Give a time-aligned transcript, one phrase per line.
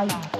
[0.00, 0.39] 开了。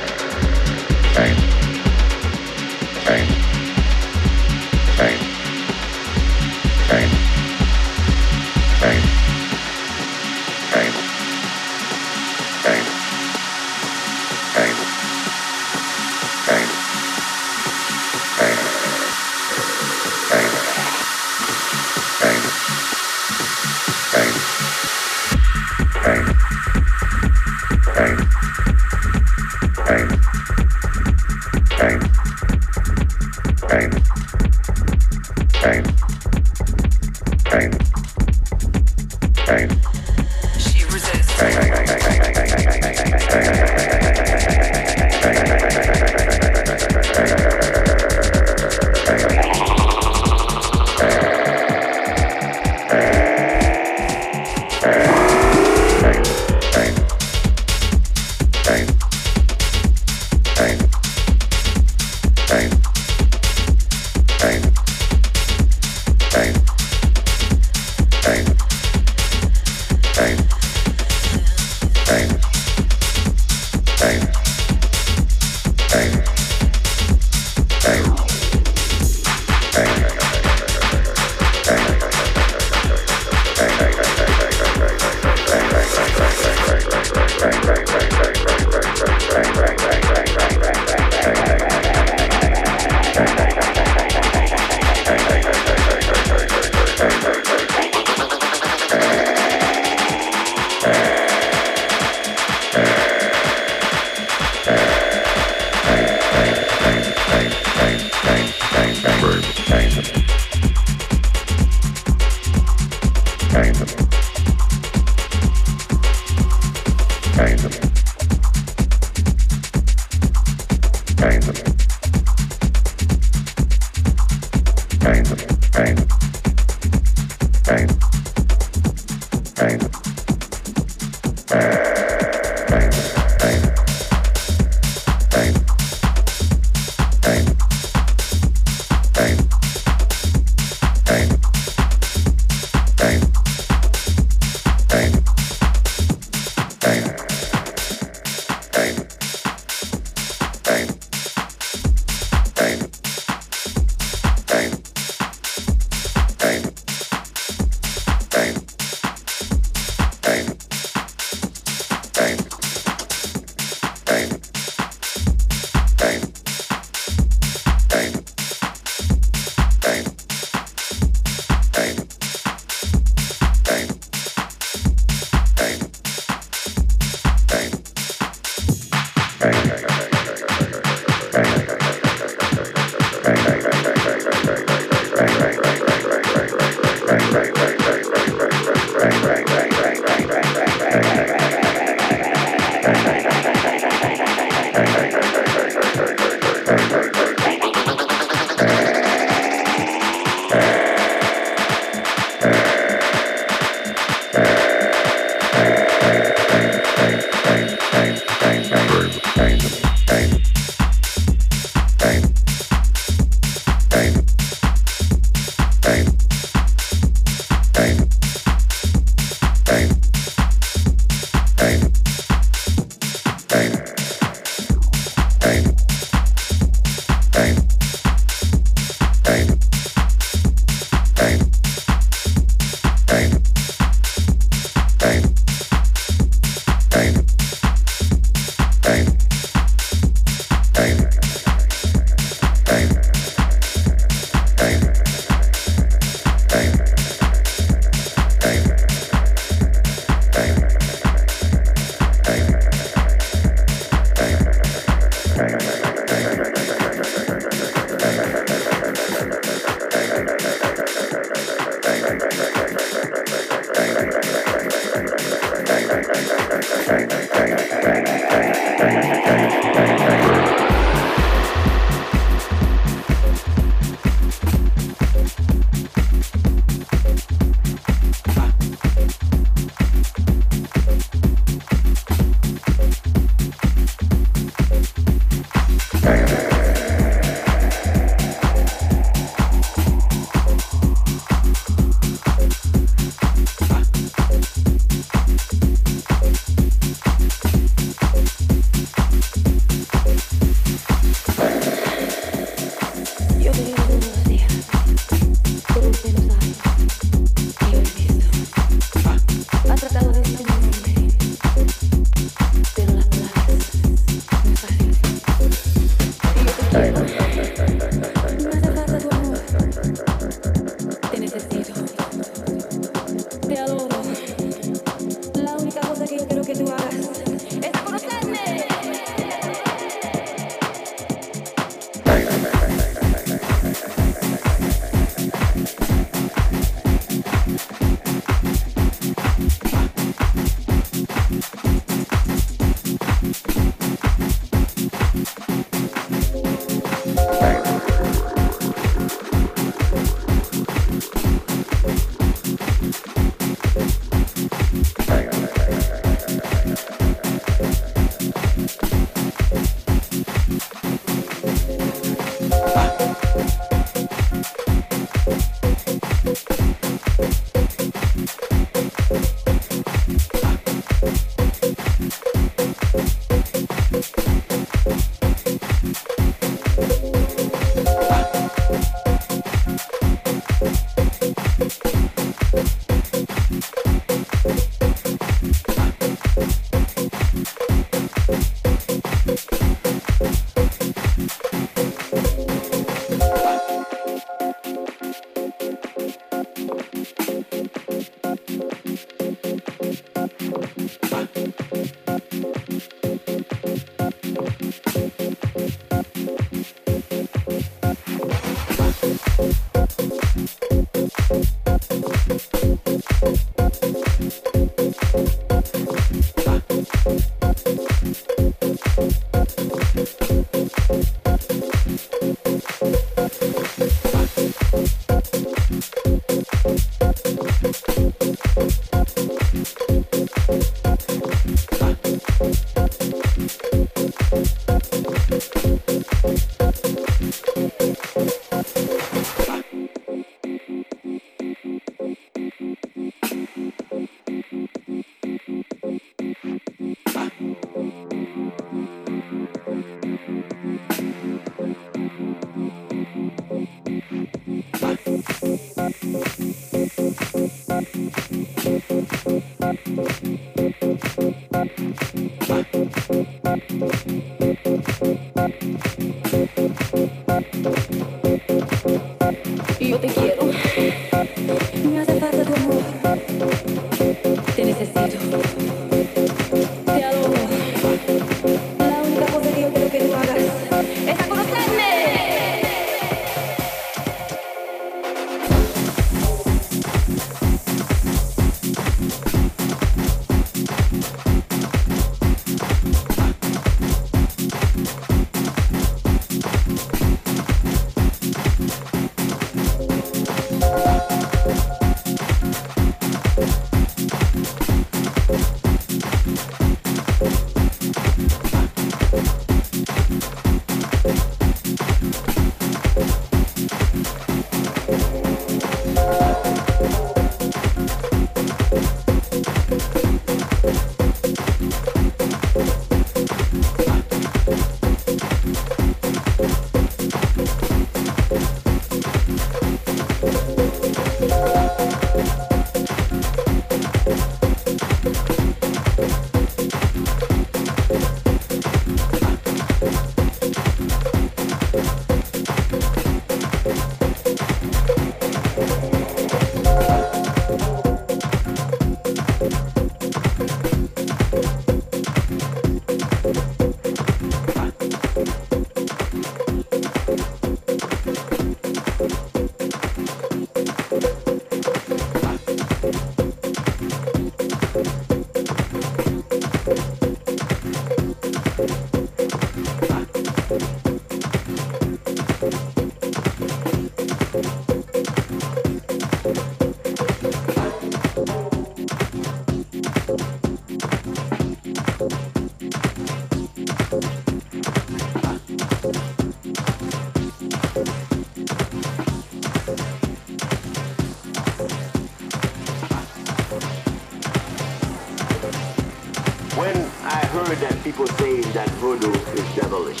[598.78, 600.00] Voodoo is devilish.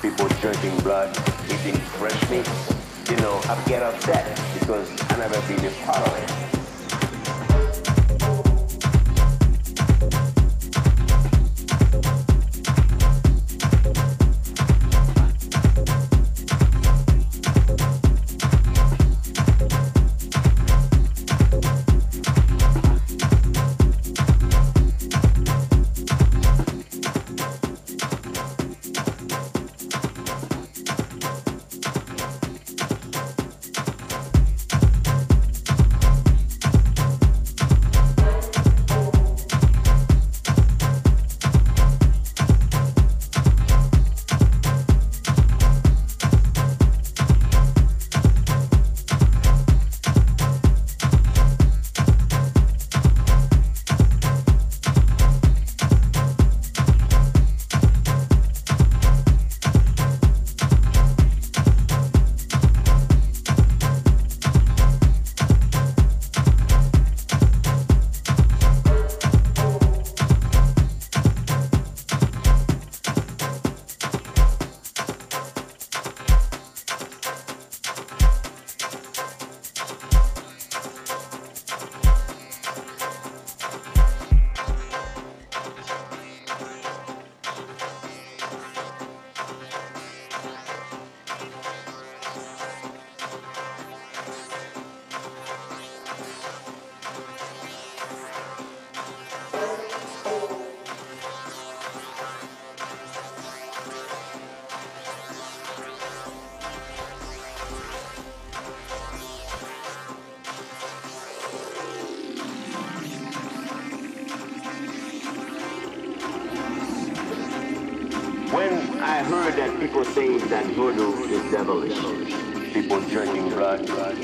[0.00, 1.14] People drinking blood,
[1.44, 2.48] eating fresh meat.
[3.10, 4.24] You know, I get upset
[4.58, 6.29] because I never been a part of it.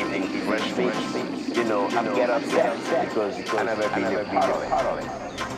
[0.05, 1.57] fresh.
[1.57, 4.25] You know, I get upset because I never been a
[4.69, 5.56] part of it.